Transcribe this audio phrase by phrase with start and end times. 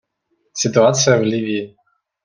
[0.53, 1.75] Ситуация в Ливии.